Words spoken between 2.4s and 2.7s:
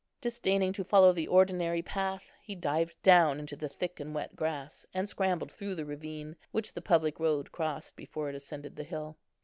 he